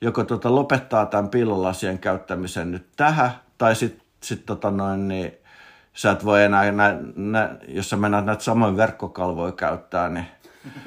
joko 0.00 0.24
tota 0.24 0.54
lopettaa 0.54 1.06
tämän 1.06 1.30
piilolasien 1.30 1.98
käyttämisen 1.98 2.70
nyt 2.70 2.86
tähän 2.96 3.30
tai 3.58 3.74
sitten 3.76 4.06
sit 4.22 4.46
tota 4.46 4.70
noin, 4.70 5.08
niin 5.08 5.32
sä 5.92 6.10
et 6.10 6.24
voi 6.24 6.44
enää, 6.44 6.72
nä, 6.72 6.96
nä, 7.16 7.56
jos 7.68 7.90
sä 7.90 7.96
mennään 7.96 8.26
näitä 8.26 8.42
samoja 8.42 8.76
verkkokalvoja 8.76 9.52
käyttää, 9.52 10.08
niin, 10.08 10.26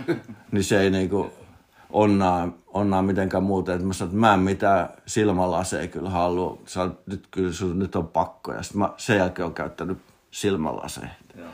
niin 0.51 0.63
se 0.63 0.81
ei 0.81 0.89
niinku 0.89 1.33
onnaa, 1.93 2.49
onnaa 2.67 3.01
mitenkään 3.01 3.43
muuten. 3.43 3.75
Että 3.75 3.87
mä 3.87 3.93
sanoin, 3.93 4.09
että 4.09 4.19
mä 4.19 4.33
en 4.33 4.39
mitään 4.39 4.89
silmälaseja 5.05 5.87
kyllä 5.87 6.09
halua. 6.09 6.57
Sä, 6.65 6.89
nyt, 7.05 7.27
kyllä 7.31 7.53
sun, 7.53 7.79
nyt 7.79 7.95
on 7.95 8.07
pakko. 8.07 8.53
Ja 8.53 8.63
sitten 8.63 8.79
mä 8.79 8.89
sen 8.97 9.17
jälkeen 9.17 9.45
on 9.45 9.53
käyttänyt 9.53 9.97
silmälaseja. 10.31 11.07
Joo. 11.37 11.47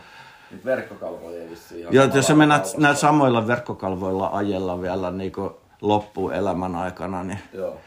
Niitä 0.51 0.65
verkkokalvoja 0.65 1.41
ei 1.41 1.50
vissiin 1.50 1.81
ihan 1.81 1.93
Joo, 1.93 2.05
jos 2.05 2.27
sä 2.27 2.34
kaavassa. 2.34 2.77
näillä 2.77 3.00
samoilla 3.00 3.48
verkkokalvoilla 3.48 4.29
ajella 4.34 4.81
vielä 4.81 5.12
niin 5.12 5.34
loppuelämän 5.81 6.75
aikana, 6.75 7.24
niin, 7.24 7.39
Joo. 7.53 7.77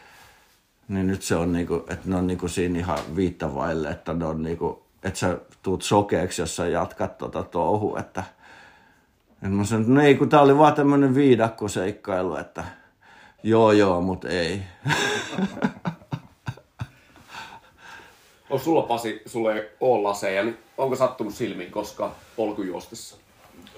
niin 0.89 1.07
nyt 1.07 1.23
se 1.23 1.37
on 1.37 1.53
niinku, 1.53 1.75
että 1.75 2.09
ne 2.09 2.17
on 2.17 2.27
niinku 2.27 2.49
siinä 2.49 2.79
ihan 2.79 2.99
viittavaille, 3.17 3.89
että 3.89 4.15
ne 4.15 4.25
on 4.25 4.43
niinku, 4.43 4.83
että 5.03 5.19
sä 5.19 5.39
tuut 5.63 5.83
sokeeksi, 5.83 6.43
jos 6.43 6.57
sä 6.57 6.67
jatkat 6.67 7.19
tota 7.19 7.43
touhua, 7.43 7.99
että 8.01 8.25
et 9.43 9.53
mä 9.53 9.65
sanoin, 9.65 9.83
että 9.83 9.95
no 9.95 10.01
ei, 10.01 10.15
kun 10.15 10.29
tää 10.29 10.41
oli 10.41 10.59
vaan 10.59 10.75
tämmönen 10.75 11.15
viidakkoseikkailu, 11.15 12.37
että 12.37 12.65
joo 13.43 13.73
joo, 13.73 14.01
mut 14.01 14.25
ei. 14.25 14.63
On 18.51 18.61
sulla 18.61 18.83
Pasi, 18.83 19.23
sulla 19.27 19.53
ei 19.53 19.69
ole 19.81 20.03
laseja, 20.03 20.45
niin 20.45 20.59
onko 20.79 20.97
sattunut 20.97 21.35
silmiin 21.35 21.71
koskaan 21.71 22.11
polkujuostessa? 22.37 23.17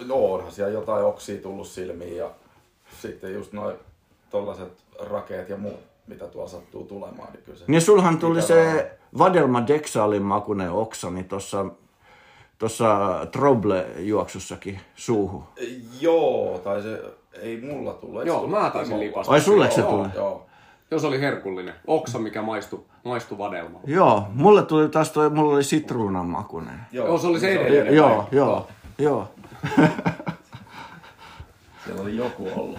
No 0.07 0.15
onhan 0.15 0.53
siellä 0.53 0.73
jotain 0.73 1.05
oksia 1.05 1.43
tullut 1.43 1.67
silmiin 1.67 2.17
ja 2.17 2.31
sitten 3.03 3.35
just 3.35 3.53
noin 3.53 3.77
tollaset 4.31 4.73
rakeet 5.01 5.49
ja 5.49 5.57
muut, 5.57 5.81
mitä 6.07 6.27
tuolla 6.27 6.51
sattuu 6.51 6.85
tulemaan, 6.85 7.33
niin 7.33 7.43
kyllä 7.45 7.59
se... 7.59 7.65
Niin 7.69 7.83
sulhan 7.83 8.19
tuli 8.19 8.43
se 8.43 8.91
Vadelma 9.19 9.67
Dexalin 9.67 10.23
makunen 10.23 10.71
oksa, 10.71 11.11
niin 11.11 11.29
tossa, 12.59 12.85
tossa 12.85 13.27
Trouble-juoksussakin 13.33 14.81
suuhun. 14.95 15.45
Joo, 16.01 16.61
tai 16.65 16.83
se 16.83 17.03
ei 17.43 17.61
mulla 17.61 17.93
tullut. 17.93 18.21
Eikö 18.21 18.31
Joo, 18.31 18.47
mä 18.47 18.71
taisin 18.71 19.01
lipasta. 19.01 19.33
Ai 19.33 19.41
sulle 19.41 19.71
se 19.71 19.81
Joo, 19.81 19.91
tuli? 19.91 20.09
Joo. 20.15 20.47
Jos 20.91 21.05
oli 21.05 21.21
herkullinen. 21.21 21.75
Oksa, 21.87 22.19
mikä 22.19 22.43
maistui, 22.43 22.85
maistui 23.05 23.39
vadelmalla. 23.39 23.81
Joo, 23.87 24.27
mulle 24.35 24.63
tuli 24.63 24.89
taas 24.89 25.11
toi, 25.11 25.31
mulla 25.31 25.55
oli 25.55 25.65
sitruunan 25.65 26.27
makunen. 26.27 26.81
Joo, 26.93 27.19
se 27.19 27.27
oli 27.27 27.41
se 27.41 27.47
niin 27.47 27.61
edellinen. 27.61 27.97
Joo, 27.97 28.29
joo, 28.33 28.69
joo. 28.99 29.29
Siellä 31.85 32.03
oli 32.03 32.17
joku 32.17 32.51
ollut 32.57 32.79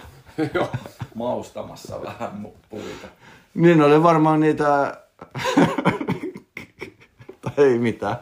Joo. 0.53 0.67
maustamassa 1.15 2.01
vähän 2.03 2.47
puita. 2.69 3.07
Niin 3.53 3.81
oli 3.81 4.03
varmaan 4.03 4.39
niitä... 4.39 4.97
tai 7.41 7.53
ei 7.57 7.79
mitään. 7.79 8.15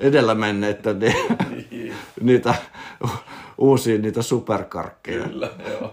Edellä 0.00 0.34
menneitä, 0.34 0.92
niin, 0.92 1.94
niitä 2.20 2.54
uusia 3.58 3.98
niitä 3.98 4.22
superkarkkeja. 4.22 5.24
Kyllä, 5.24 5.50
joo. 5.70 5.92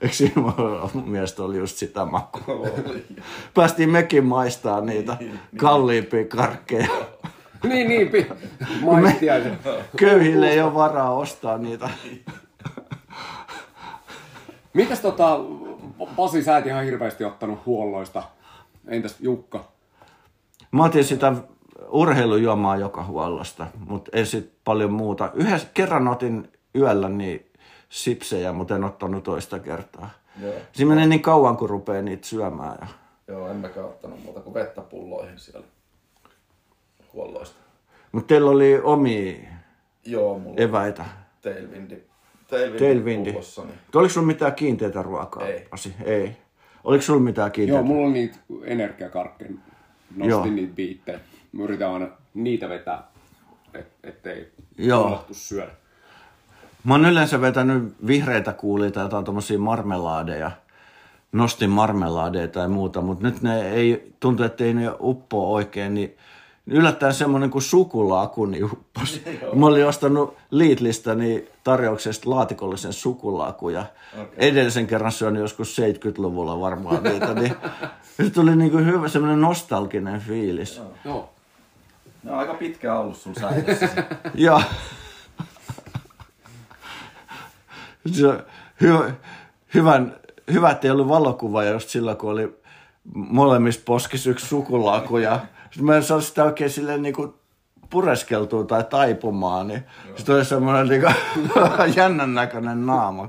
Eikö 0.00 0.14
siinä 0.14 0.42
mun 0.94 1.08
mielestä 1.08 1.42
oli 1.42 1.58
just 1.58 1.76
sitä 1.76 2.04
makua? 2.04 2.54
Oli. 2.54 3.06
Päästiin 3.54 3.90
mekin 3.90 4.24
maistaa 4.24 4.80
niitä 4.80 5.16
kalliimpia 5.56 6.24
karkkeja. 6.24 6.88
niin, 7.64 7.88
niin, 7.88 8.08
pi- 8.08 8.30
maistiaisen. 8.82 9.58
Köyhille 9.96 10.50
ei 10.50 10.60
ole 10.60 10.74
varaa 10.74 11.14
ostaa 11.14 11.58
niitä. 11.58 11.90
Mitäs 14.74 15.00
tota, 15.00 15.38
Pasi, 16.16 16.42
sä 16.42 16.58
et 16.58 16.66
ihan 16.66 16.84
hirveästi 16.84 17.24
ottanut 17.24 17.66
huolloista. 17.66 18.22
Entäs 18.88 19.16
Jukka? 19.20 19.64
Mä 20.72 20.84
otin 20.84 21.04
sitä 21.04 21.32
urheilujuomaa 21.88 22.76
joka 22.76 23.04
huollosta, 23.04 23.66
mutta 23.86 24.10
ei 24.14 24.26
sit 24.26 24.52
paljon 24.64 24.92
muuta. 24.92 25.30
Yhdessä 25.34 25.68
kerran 25.74 26.08
otin 26.08 26.52
yöllä 26.74 27.08
niin 27.08 27.46
sipsejä, 27.88 28.52
mutta 28.52 28.76
en 28.76 28.84
ottanut 28.84 29.24
toista 29.24 29.58
kertaa. 29.58 30.10
Joo. 30.42 30.54
Siinä 30.72 30.88
menee 30.88 31.06
niin 31.06 31.22
kauan, 31.22 31.56
kun 31.56 31.70
rupeaa 31.70 32.02
niitä 32.02 32.26
syömään. 32.26 32.78
Ja... 32.80 32.86
Joo, 33.28 33.48
en 33.50 33.56
mäkään 33.56 33.86
ottanut 33.86 34.24
muuta 34.24 34.40
kuin 34.40 34.54
vettä 34.54 34.80
pulloihin 34.80 35.38
siellä 35.38 35.66
huolloista. 37.12 37.56
Mutta 38.12 38.28
teillä 38.28 38.50
oli 38.50 38.80
omia 38.82 39.34
Joo, 40.04 40.38
mulla 40.38 40.56
eväitä. 40.62 41.04
tailwindi. 41.42 41.96
Tailwindi, 42.50 42.78
Tailwindi. 42.78 43.32
pullossa, 43.32 43.62
niin 43.64 43.78
Oliko 43.94 44.12
sulla 44.12 44.26
mitään 44.26 44.54
kiinteitä 44.54 45.02
ruokaa, 45.02 45.46
Ei. 45.46 45.66
Pasi? 45.70 45.94
Ei. 46.04 46.36
Oliko 46.84 47.02
sulla 47.02 47.20
mitään 47.20 47.52
kiinteitä? 47.52 47.78
Joo, 47.78 47.86
mulla 47.86 48.06
on 48.06 48.12
niitä 48.12 48.36
energiakarkkeja. 48.64 49.50
Nostin 50.16 50.28
Joo. 50.30 50.44
niitä 50.46 50.74
biittejä. 50.74 51.20
Mä 51.52 51.64
yritän 51.64 51.90
aina 51.90 52.08
niitä 52.34 52.68
vetää, 52.68 53.02
et, 53.74 53.92
ettei 54.04 54.52
Joo. 54.78 55.24
syödä. 55.32 55.70
Mä 56.84 56.94
oon 56.94 57.06
yleensä 57.06 57.40
vetänyt 57.40 57.94
vihreitä 58.06 58.52
kuulia 58.52 58.90
tai 58.90 59.04
jotain 59.04 59.24
tommosia 59.24 59.58
marmelaadeja. 59.58 60.50
Nostin 61.32 61.70
marmelaadeja 61.70 62.48
tai 62.48 62.68
muuta, 62.68 63.00
mutta 63.00 63.26
nyt 63.26 63.42
ne 63.42 63.70
ei, 63.70 64.12
tuntuu, 64.20 64.46
että 64.46 64.64
ei 64.64 64.74
ne 64.74 64.90
uppoa 65.00 65.48
oikein, 65.48 65.94
niin 65.94 66.16
yllättäen 66.66 67.14
semmonen 67.14 67.50
kuin 67.50 67.62
sukulaaku 67.62 68.46
niin 68.46 68.64
uppos. 68.64 69.20
Mä 69.54 69.66
olin 69.66 69.86
ostanut 69.86 70.36
Lidlistä 70.50 71.14
niin 71.14 71.48
tarjouksesta 71.64 72.30
laatikollisen 72.30 72.92
sukulaaku 72.92 73.68
ja 73.68 73.84
okay. 74.14 74.26
edellisen 74.36 74.86
kerran 74.86 75.12
syönyt 75.12 75.42
joskus 75.42 75.78
70-luvulla 75.78 76.60
varmaan 76.60 77.02
niitä, 77.02 77.34
niin 77.34 77.54
se 78.16 78.30
tuli 78.30 78.56
niinku 78.56 78.78
hyvä 78.78 79.08
semmoinen 79.08 79.40
nostalginen 79.40 80.20
fiilis. 80.20 80.82
Joo. 81.04 81.30
Ne 82.22 82.32
on 82.32 82.38
aika 82.38 82.54
pitkään 82.54 82.98
ollut 82.98 83.16
sun 83.16 83.34
säilössä. 83.34 83.88
Joo. 84.34 84.62
Se 88.12 88.26
on 88.26 88.42
hyvä, 88.80 89.10
hyvän, 89.74 90.16
hyvä, 90.52 90.70
että 90.70 90.86
ei 90.86 90.90
ollut 90.90 91.08
valokuvaa 91.08 91.64
just 91.64 91.88
silloin, 91.88 92.16
kun 92.16 92.30
oli 92.30 92.60
molemmissa 93.14 93.80
poskissa 93.84 94.30
yksi 94.30 94.46
sukulaaku. 94.46 95.18
Ja 95.18 95.40
sitten 95.62 95.84
mä 95.84 95.96
en 95.96 96.02
saa 96.02 96.20
sitä 96.20 96.44
oikein 96.44 96.70
silleen 96.70 97.02
niinku 97.02 97.40
pureskeltua 97.90 98.64
tai 98.64 98.84
taipumaan, 98.84 99.68
niin 99.68 99.84
sitten 100.16 100.34
oli 100.34 100.44
semmoinen 100.44 100.88
niinku 100.88 101.08
jännän 101.96 102.34
näköinen 102.34 102.86
naama. 102.86 103.28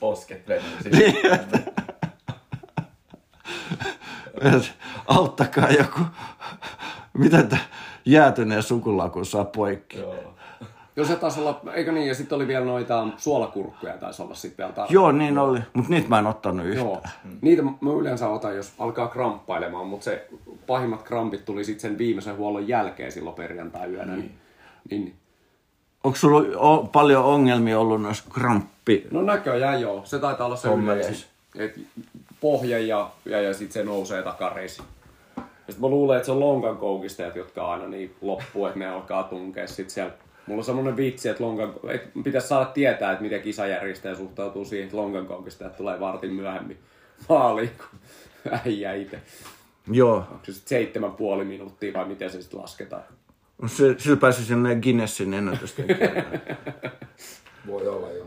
Posket 0.00 0.48
venyy 0.48 0.62
Niin, 4.42 4.64
auttakaa 5.06 5.70
joku, 5.70 6.00
miten 7.18 7.48
tämä 7.48 7.62
jäätyneen 8.04 8.62
sukulaaku 8.62 9.24
saa 9.24 9.44
poikki. 9.44 9.98
Joo. 9.98 10.14
Joo, 10.96 11.06
se 11.06 11.16
taisi 11.16 11.40
olla, 11.40 11.60
eikö 11.74 11.92
niin, 11.92 12.08
ja 12.08 12.14
sitten 12.14 12.36
oli 12.36 12.46
vielä 12.46 12.64
noita 12.64 13.08
suolakurkkuja 13.16 13.98
taisi 13.98 14.22
olla 14.22 14.34
sitten 14.34 14.64
vielä 14.64 14.72
tarjolla. 14.72 14.92
Joo, 14.92 15.12
niin 15.12 15.38
oli, 15.38 15.60
mutta 15.72 15.90
niitä 15.90 16.08
mä 16.08 16.18
en 16.18 16.26
ottanut 16.26 16.66
yhtään. 16.66 16.86
Joo. 16.86 17.02
Niitä 17.40 17.62
mä 17.62 17.90
yleensä 18.00 18.28
otan, 18.28 18.56
jos 18.56 18.72
alkaa 18.78 19.08
kramppailemaan, 19.08 19.86
mutta 19.86 20.04
se 20.04 20.28
pahimmat 20.66 21.02
krampit 21.02 21.44
tuli 21.44 21.64
sitten 21.64 21.80
sen 21.90 21.98
viimeisen 21.98 22.36
huollon 22.36 22.68
jälkeen 22.68 23.12
silloin 23.12 23.36
perjantai-yönä. 23.36 24.16
Niin, 24.16 24.38
niin, 24.90 25.14
Onko 26.04 26.16
sulla 26.16 26.58
o- 26.58 26.84
paljon 26.92 27.24
ongelmia 27.24 27.80
ollut 27.80 28.02
noissa 28.02 28.24
kramppi? 28.30 29.06
no 29.10 29.22
näköjään 29.22 29.80
joo, 29.80 30.02
se 30.04 30.18
taitaa 30.18 30.46
olla 30.46 30.56
se 30.56 30.68
yleisin. 30.68 31.26
Et 31.56 31.80
pohja 32.40 32.78
ja, 32.78 33.10
ja, 33.24 33.40
ja 33.40 33.54
sitten 33.54 33.72
se 33.72 33.84
nousee 33.84 34.22
takareisiin. 34.22 34.88
Ja 35.66 35.72
sit 35.72 35.82
mä 35.82 35.88
luulen, 35.88 36.16
että 36.16 36.26
se 36.26 36.32
on 36.32 36.40
lonkan 36.40 36.76
koukistajat, 36.76 37.36
jotka 37.36 37.72
aina 37.72 37.88
niin 37.88 38.14
loppuu, 38.20 38.66
että 38.66 38.78
ne 38.78 38.86
alkaa 38.86 39.22
tunkea 39.22 39.66
sit 39.66 39.90
siellä. 39.90 40.12
Mulla 40.46 40.60
on 40.60 40.64
semmonen 40.64 40.96
vitsi, 40.96 41.28
että 41.28 41.44
lonkan, 41.44 41.74
et 41.88 42.10
pitäisi 42.24 42.48
saada 42.48 42.64
tietää, 42.64 43.12
että 43.12 43.22
miten 43.22 43.42
kisajärjestäjä 43.42 44.14
suhtautuu 44.14 44.64
siihen, 44.64 44.84
että 44.84 44.96
lonkan 44.96 45.26
koukistajat 45.26 45.76
tulee 45.76 46.00
vartin 46.00 46.32
myöhemmin 46.32 46.78
maaliin, 47.28 47.70
kun 47.76 48.00
äijä 48.64 48.94
itse. 48.94 49.18
Joo. 49.90 50.16
Onko 50.16 50.44
se 50.44 50.52
sitten 50.52 50.68
seitsemän 50.68 51.12
puoli 51.12 51.44
minuuttia 51.44 51.92
vai 51.92 52.04
miten 52.04 52.30
se 52.30 52.42
sitten 52.42 52.60
lasketaan? 52.60 53.02
Se, 53.66 53.94
sillä 53.98 54.16
pääsi 54.16 54.44
sinne 54.44 54.76
Guinnessin 54.76 55.34
ennätystekijänä. 55.34 56.24
Voi 57.66 57.88
olla 57.88 58.10
joo. 58.10 58.26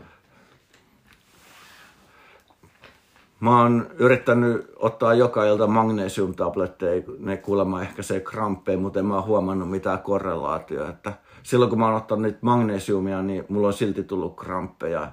Mä 3.40 3.62
oon 3.62 3.86
yrittänyt 3.98 4.72
ottaa 4.76 5.14
joka 5.14 5.44
ilta 5.44 5.66
magnesiumtabletteja, 5.66 7.02
ne 7.18 7.36
kuulemma 7.36 7.82
ehkä 7.82 8.02
se 8.02 8.20
kramppeja, 8.20 8.78
mutta 8.78 8.98
en 8.98 9.06
mä 9.06 9.14
oon 9.14 9.24
huomannut 9.24 9.70
mitään 9.70 9.98
korrelaatioa. 9.98 10.88
Että 10.88 11.12
silloin 11.42 11.68
kun 11.68 11.78
mä 11.78 11.86
oon 11.86 11.96
ottanut 11.96 12.22
niitä 12.22 12.38
magnesiumia, 12.40 13.22
niin 13.22 13.44
mulla 13.48 13.66
on 13.66 13.72
silti 13.72 14.04
tullut 14.04 14.36
kramppeja. 14.36 15.12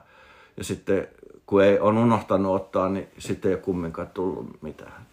Ja 0.58 0.63
sitten 0.63 1.08
kun 1.46 1.63
ei 1.63 1.79
on 1.79 1.98
unohtanut 1.98 2.55
ottaa, 2.55 2.89
niin 2.89 3.08
sitten 3.17 3.50
ei 3.50 3.55
ole 3.55 3.62
kumminkaan 3.62 4.08
tullut 4.08 4.62
mitään. 4.62 5.05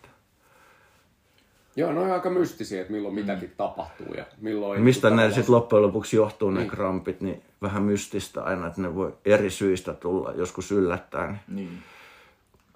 Joo, 1.76 1.92
ne 1.92 2.00
on 2.00 2.10
aika 2.10 2.30
mystisiä, 2.30 2.80
että 2.80 2.92
milloin 2.92 3.14
mitäkin 3.14 3.52
tapahtuu 3.56 4.14
ja 4.14 4.24
milloin... 4.40 4.82
Mistä 4.82 5.10
ne 5.10 5.30
sitten 5.30 5.54
loppujen 5.54 5.82
lopuksi 5.82 6.16
johtuu 6.16 6.50
ne 6.50 6.66
krampit, 6.66 7.20
niin 7.20 7.42
vähän 7.62 7.82
mystistä 7.82 8.42
aina, 8.42 8.66
että 8.66 8.82
ne 8.82 8.94
voi 8.94 9.14
eri 9.24 9.50
syistä 9.50 9.94
tulla 9.94 10.32
joskus 10.32 10.72
yllättäen. 10.72 11.40
Niin. 11.48 11.78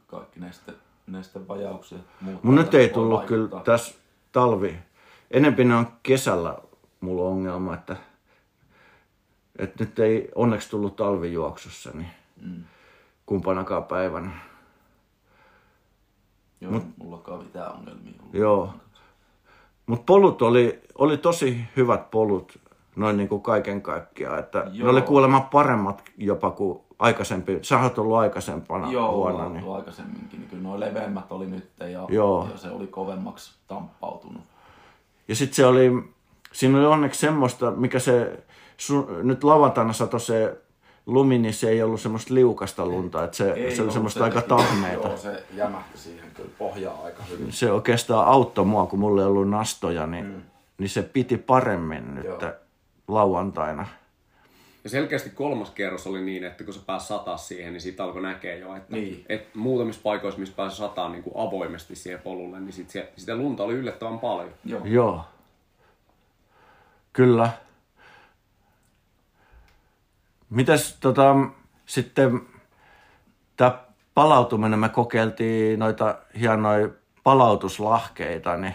Kaikki 0.07 0.41
neste, 0.41 0.73
nestevajauksia. 1.07 1.99
muut 2.21 2.45
Mun 2.45 2.55
nyt 2.55 2.75
ei 2.75 2.89
tullut 2.89 3.25
kyllä 3.25 3.61
tässä 3.61 3.95
talvi. 4.33 4.79
Enempi 5.31 5.65
ne 5.65 5.75
on 5.75 5.87
kesällä 6.03 6.59
mulla 7.01 7.23
on 7.23 7.29
ongelma, 7.29 7.75
että, 7.75 7.97
että 9.59 9.85
nyt 9.85 9.99
ei 9.99 10.31
onneksi 10.35 10.71
tullut 10.71 10.97
talvijuoksussa, 10.97 11.91
niin 11.95 12.09
Mm. 12.43 12.65
kumpanakaan 13.27 13.85
päivänä. 13.85 14.31
Joo, 16.61 16.73
Mut... 16.73 16.85
mullakaan 16.97 17.43
mitään 17.43 17.73
ongelmia 17.73 18.13
ollut. 18.21 18.35
Joo. 18.35 18.75
Mutta 19.87 20.05
polut 20.07 20.43
oli, 20.43 20.81
oli 20.99 21.19
tosi 21.19 21.61
hyvät 21.77 22.11
polut, 22.11 22.59
noin 22.97 23.17
niin 23.17 23.29
kuin 23.29 23.43
kaiken 23.43 23.83
kaikkiaan. 23.83 24.39
Että 24.39 24.59
ne 24.59 24.71
Joo. 24.73 24.91
oli 24.91 25.03
kuulemma 25.03 25.41
paremmat 25.41 26.03
jopa 26.17 26.51
kuin 26.51 26.81
aikaisempi. 26.99 27.59
Sä 27.63 27.81
oot 27.81 27.99
ollut 27.99 28.17
aikaisempana 28.17 28.93
Joo, 28.93 29.15
vuonna. 29.17 29.39
vuonna, 29.43 29.61
Niin. 29.61 29.75
aikaisemminkin. 29.75 30.41
Niin 30.41 30.49
kyllä 30.51 30.63
nuo 30.63 30.81
leveämmät 30.81 31.33
oli 31.33 31.47
nyt 31.47 31.69
ja, 31.81 32.07
Joo. 32.09 32.49
ja 32.53 32.59
se 32.59 32.71
oli 32.71 32.87
kovemmaksi 32.87 33.55
tamppautunut. 33.69 34.43
Ja 35.29 35.37
sitten 35.37 35.55
se 35.57 35.67
oli, 35.67 35.91
siinä 36.53 36.79
oli 36.79 36.87
onneksi 36.87 37.21
semmoista, 37.21 37.71
mikä 37.71 37.99
se, 37.99 38.45
su, 38.77 39.09
nyt 39.23 39.45
lauantaina 39.45 39.93
satoi 39.93 40.21
se 40.21 40.57
lumi, 41.07 41.39
niin 41.39 41.55
se 41.55 41.69
ei 41.69 41.83
ollut 41.83 42.01
semmoista 42.01 42.35
liukasta 42.35 42.87
lunta, 42.87 43.25
että 43.25 43.37
se, 43.37 43.71
se 43.77 43.83
oli 43.83 43.93
semmoista 43.93 44.25
aika 44.25 44.41
teki- 44.41 44.49
tahmeita. 44.49 45.09
Joo, 45.09 45.17
se 45.17 45.45
jämähti 45.55 45.99
siihen 45.99 46.31
kyllä 46.35 46.51
pohjaa 46.59 47.01
aika 47.05 47.23
hyvin. 47.23 47.53
Se 47.53 47.73
oikeastaan 47.73 48.27
auttoi 48.29 48.65
mua, 48.65 48.87
kun 48.87 48.99
mulla 48.99 49.21
ei 49.21 49.27
ollut 49.27 49.49
nastoja, 49.51 50.07
niin, 50.07 50.25
mm. 50.27 50.43
niin 50.79 50.89
se 50.89 51.03
piti 51.03 51.37
paremmin 51.37 52.15
nyt 52.15 52.25
Joo. 52.25 52.39
lauantaina. 53.09 53.87
Ja 54.87 54.91
selkeästi 54.91 55.31
kolmas 55.31 55.71
kierros 55.71 56.07
oli 56.07 56.21
niin, 56.23 56.45
että 56.45 56.65
kun 56.65 56.75
se 56.75 56.81
pääsi 56.87 57.07
sataa 57.07 57.37
siihen, 57.37 57.73
niin 57.73 57.81
siitä 57.81 58.05
alkoi 58.05 58.23
näkeä 58.23 58.55
jo, 58.55 58.77
että 58.77 58.97
Niin. 58.97 59.25
et 59.29 59.55
muutamissa 59.55 60.01
paikoissa, 60.05 60.41
missä 60.41 60.55
pääsi 60.57 60.77
sataa 60.77 61.09
niin 61.09 61.23
kuin 61.23 61.33
avoimesti 61.37 61.97
siihen 61.97 62.21
polulle, 62.21 62.61
niin 62.61 62.73
sit 62.73 62.91
se, 62.91 63.13
sitä 63.17 63.37
lunta 63.37 63.63
oli 63.63 63.75
yllättävän 63.75 64.19
paljon. 64.19 64.51
Joo. 64.65 64.81
Joo. 64.85 65.25
Kyllä. 67.13 67.51
Mitäs 70.51 70.97
tota, 71.01 71.37
sitten 71.87 72.41
tämä 73.57 73.79
palautuminen, 74.15 74.79
me 74.79 74.89
kokeiltiin 74.89 75.79
noita 75.79 76.19
hienoja 76.41 76.89
palautuslahkeita, 77.23 78.57
niin, 78.57 78.75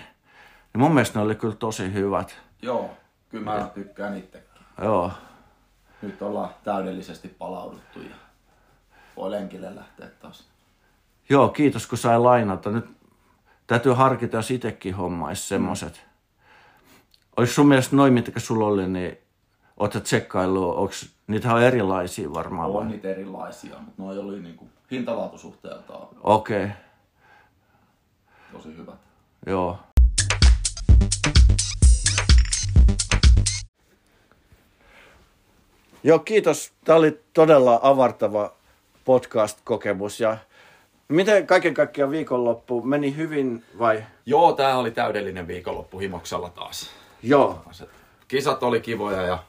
niin 0.74 0.82
mun 0.82 0.94
mielestä 0.94 1.20
ne 1.20 1.26
oli 1.26 1.36
kyllä 1.36 1.56
tosi 1.56 1.94
hyvät. 1.94 2.38
Joo, 2.62 2.90
kyllä 3.30 3.44
mä 3.44 3.70
tykkään 3.74 4.18
itsekin. 4.18 4.50
Joo. 4.84 5.12
Nyt 6.02 6.22
ollaan 6.22 6.50
täydellisesti 6.64 7.28
palauduttu 7.28 8.02
ja 8.02 8.16
voi 9.18 9.32
lenkille 9.32 9.76
lähteä 9.76 10.08
taas. 10.08 10.48
Joo, 11.30 11.50
kiitos 11.50 11.88
kun 11.88 11.98
sai 11.98 12.20
lainata. 12.20 12.70
Nyt 12.70 12.86
täytyy 13.68 13.94
harkita, 13.94 14.38
jos 14.38 14.52
itsekin 14.52 14.96
hommaisi 14.96 15.48
semmoset. 15.48 16.06
Olisi 17.38 17.54
sun 17.54 17.68
mielestä 17.68 17.96
noin, 17.96 18.14
mitkä 18.14 18.40
sulla 18.40 18.66
oli, 18.66 18.88
niin 18.88 19.18
oot 19.78 19.94
sä 19.94 20.00
tsekkaillut, 20.00 20.76
onks, 20.76 21.10
niitä 21.28 21.54
on 21.54 21.64
erilaisia 21.64 22.34
varmaan 22.34 22.70
On 22.70 22.74
vai? 22.74 22.86
niitä 22.86 23.10
erilaisia, 23.10 23.80
mutta 23.80 24.04
noi 24.04 24.18
oli 24.20 24.40
niinku 24.40 24.70
hintalaatusuhteeltaan 24.92 26.08
Okei, 26.24 26.64
okay, 26.64 26.76
tosi 28.52 28.78
hyvät. 28.78 29.00
joo. 29.46 29.78
Joo, 36.04 36.20
kiitos. 36.20 36.72
Tämä 36.86 36.98
oli 37.00 37.20
todella 37.34 37.80
avartava 37.84 38.54
podcast-kokemus. 39.06 40.20
Ja 40.20 40.38
miten 41.08 41.48
kaiken 41.48 41.74
kaikkiaan 41.74 42.12
viikonloppu 42.12 42.82
meni 42.82 43.16
hyvin 43.16 43.64
vai? 43.80 44.04
Joo, 44.26 44.54
tää 44.54 44.78
oli 44.78 44.92
täydellinen 44.92 45.48
viikonloppu 45.48 46.00
Himoksella 46.00 46.50
taas. 46.50 46.90
Joo, 47.24 47.62
Kisat 48.28 48.64
oli 48.64 48.80
kivoja 48.80 49.22
ja 49.22 49.44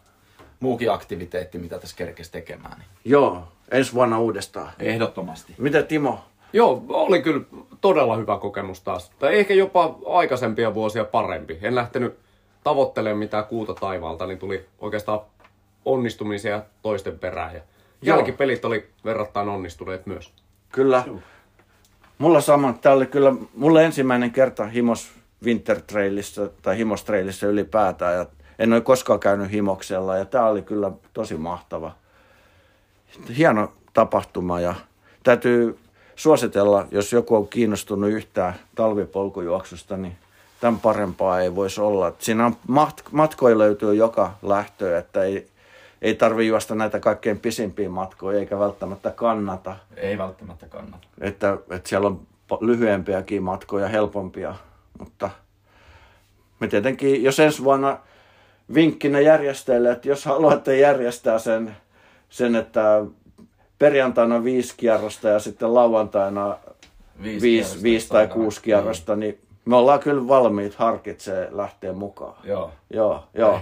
muukin 0.60 0.92
aktiviteetti, 0.92 1.58
mitä 1.58 1.78
tässä 1.78 1.96
kerkesi 1.96 2.32
tekemään. 2.32 2.78
Niin 2.78 2.88
joo. 3.04 3.48
Ensi 3.70 3.94
vuonna 3.94 4.18
uudestaan. 4.18 4.72
ehdottomasti. 4.78 5.54
Mitä 5.58 5.82
Timo? 5.82 6.24
Joo, 6.52 6.84
oli 6.88 7.22
kyllä 7.22 7.44
todella 7.80 8.16
hyvä 8.16 8.38
kokemus 8.38 8.80
taas. 8.80 9.10
Tai 9.18 9.38
ehkä 9.38 9.54
jopa 9.54 9.98
aikaisempia 10.06 10.74
vuosia 10.74 11.04
parempi. 11.04 11.58
En 11.62 11.74
lähtenyt 11.74 12.18
tavoittelemaan 12.64 13.18
mitään 13.18 13.44
kuuta 13.44 13.74
taivaalta, 13.74 14.26
niin 14.26 14.38
tuli 14.38 14.66
oikeastaan 14.80 15.20
onnistumisia 15.84 16.62
toisten 16.82 17.18
perään. 17.18 17.54
Ja 17.54 17.60
Joo. 18.02 18.16
jälkipelit 18.16 18.64
oli 18.64 18.88
verrattain 19.04 19.48
onnistuneet 19.48 20.06
myös. 20.06 20.32
Kyllä. 20.72 21.04
Mulla 22.18 22.40
sama. 22.40 22.72
Tämä 22.72 22.94
oli 22.94 23.06
kyllä 23.06 23.34
mulle 23.54 23.84
ensimmäinen 23.84 24.30
kerta 24.30 24.66
Himos 24.66 25.10
Winter 25.44 25.80
Trailissa 25.80 26.48
tai 26.62 26.78
Himos 26.78 27.04
Trailissa 27.04 27.46
ylipäätään. 27.46 28.14
Ja 28.14 28.26
en 28.58 28.72
ole 28.72 28.80
koskaan 28.80 29.20
käynyt 29.20 29.52
Himoksella 29.52 30.16
ja 30.16 30.24
tämä 30.24 30.46
oli 30.46 30.62
kyllä 30.62 30.92
tosi 31.12 31.34
mahtava. 31.34 31.92
Hieno 33.36 33.72
tapahtuma 33.92 34.60
ja 34.60 34.74
täytyy 35.22 35.78
suositella, 36.16 36.86
jos 36.90 37.12
joku 37.12 37.36
on 37.36 37.48
kiinnostunut 37.48 38.10
yhtään 38.10 38.54
talvipolkujuoksusta, 38.74 39.96
niin 39.96 40.16
tämän 40.60 40.80
parempaa 40.80 41.40
ei 41.40 41.54
voisi 41.54 41.80
olla. 41.80 42.12
Siinä 42.18 42.46
on 42.46 42.56
mat- 42.70 43.08
matkoja 43.10 43.58
löytyy 43.58 43.94
joka 43.94 44.34
lähtöön, 44.42 44.98
että 44.98 45.22
ei, 45.22 45.46
ei 46.02 46.14
tarvi 46.14 46.46
juosta 46.46 46.74
näitä 46.74 47.00
kaikkein 47.00 47.40
pisimpiä 47.40 47.88
matkoja, 47.88 48.38
eikä 48.38 48.58
välttämättä 48.58 49.10
kannata 49.10 49.76
Ei 49.96 50.18
välttämättä 50.18 50.66
kannata. 50.66 51.06
että, 51.20 51.58
että 51.70 51.88
siellä 51.88 52.06
on 52.06 52.20
lyhyempiäkin 52.60 53.42
matkoja, 53.42 53.88
helpompia, 53.88 54.54
mutta 54.98 55.30
me 56.60 56.68
tietenkin, 56.68 57.22
jos 57.22 57.40
ensi 57.40 57.64
vuonna 57.64 57.98
vinkkinä 58.74 59.20
järjestäjille, 59.20 59.90
että 59.90 60.08
jos 60.08 60.24
haluatte 60.24 60.76
järjestää 60.76 61.38
sen, 61.38 61.76
sen 62.28 62.56
että 62.56 63.04
perjantaina 63.78 64.44
viisi 64.44 64.74
kierrosta 64.76 65.28
ja 65.28 65.38
sitten 65.38 65.74
lauantaina 65.74 66.56
Viisi 67.22 67.42
viisi, 67.42 67.68
kierrosta, 67.68 67.82
viisi 67.82 68.08
tai 68.08 68.28
kuusi 68.28 68.62
kierrosta, 68.62 69.16
niin 69.16 69.38
me 69.64 69.76
ollaan 69.76 70.00
kyllä 70.00 70.28
valmiit 70.28 70.74
harkitsee 70.74 71.48
lähteä 71.50 71.92
mukaan. 71.92 72.34
Joo. 72.44 72.70
Joo, 72.90 73.24
joo, 73.34 73.60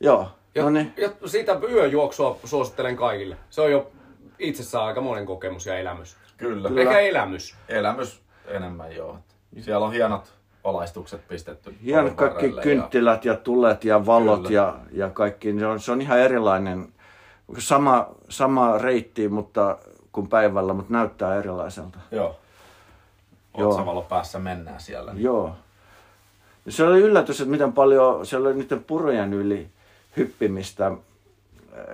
joo. 0.00 0.28
Ja, 0.54 0.62
No 0.62 0.70
niin, 0.70 0.92
ja 0.96 1.10
siitä 1.26 1.58
yöjuoksua 1.70 2.38
suosittelen 2.44 2.96
kaikille. 2.96 3.36
Se 3.50 3.60
on 3.60 3.72
jo 3.72 3.90
itsessään 4.38 4.84
aika 4.84 5.00
monen 5.00 5.26
kokemus 5.26 5.66
ja 5.66 5.78
elämys. 5.78 6.16
Kyllä. 6.36 6.68
Kyllä. 6.68 6.80
Eikä 6.80 6.98
elämys. 6.98 7.56
Elämys 7.68 8.22
enemmän 8.46 8.96
joo. 8.96 9.18
Siellä 9.60 9.86
on 9.86 9.92
hienot 9.92 10.32
valaistukset 10.64 11.28
pistetty. 11.28 11.74
hienot 11.84 12.14
kaikki 12.14 12.34
varrelle 12.36 12.62
kynttilät 12.62 13.24
ja 13.24 13.36
tulet 13.36 13.84
ja 13.84 14.06
valot 14.06 14.42
Kyllä. 14.42 14.54
ja, 14.54 14.76
ja 14.92 15.10
kaikki. 15.10 15.58
Se 15.58 15.66
on, 15.66 15.80
se 15.80 15.92
on 15.92 16.02
ihan 16.02 16.18
erilainen, 16.18 16.88
sama, 17.58 18.08
sama 18.28 18.78
reitti, 18.78 19.28
mutta 19.28 19.78
kuin 20.12 20.28
päivällä, 20.28 20.72
mutta 20.72 20.92
näyttää 20.92 21.38
erilaiselta. 21.38 21.98
Ja, 22.10 22.16
joo. 22.16 22.36
Joo. 23.58 23.70
Otsavalo 23.70 24.02
päässä 24.02 24.38
mennään 24.38 24.80
siellä. 24.80 25.12
Niin. 25.12 25.24
Joo. 25.24 25.56
Ja 26.66 26.72
se 26.72 26.84
oli 26.84 27.00
yllätys, 27.00 27.40
että 27.40 27.50
miten 27.50 27.72
paljon 27.72 28.26
siellä 28.26 28.48
oli 28.48 28.56
niiden 28.56 28.84
purojen 28.84 29.34
yli 29.34 29.68
hyppimistä 30.18 30.86
äh, 30.86 30.96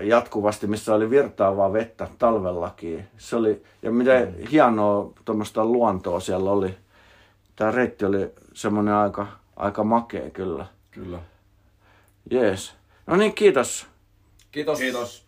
jatkuvasti, 0.00 0.66
missä 0.66 0.94
oli 0.94 1.10
virtaavaa 1.10 1.72
vettä 1.72 2.08
talvellakin. 2.18 3.04
Se 3.18 3.36
oli, 3.36 3.62
ja 3.82 3.90
miten 3.90 4.34
hienoa 4.50 5.12
tuommoista 5.24 5.64
luontoa 5.64 6.20
siellä 6.20 6.50
oli. 6.50 6.76
Tämä 7.56 7.70
reitti 7.70 8.04
oli 8.04 8.30
semmoinen 8.54 8.94
aika, 8.94 9.26
aika 9.56 9.84
makea 9.84 10.30
kyllä. 10.30 10.66
Kyllä. 10.90 11.18
Jees. 12.30 12.74
No 13.06 13.16
niin, 13.16 13.34
kiitos. 13.34 13.86
Kiitos. 14.52 14.78
Kiitos. 14.78 15.23